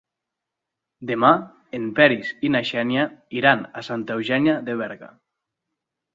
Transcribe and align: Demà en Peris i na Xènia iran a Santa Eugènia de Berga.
Demà 1.11 1.29
en 1.79 1.85
Peris 1.99 2.31
i 2.49 2.51
na 2.57 2.63
Xènia 2.71 3.05
iran 3.43 3.63
a 3.83 3.85
Santa 3.91 4.19
Eugènia 4.19 4.59
de 4.71 4.81
Berga. 4.83 5.13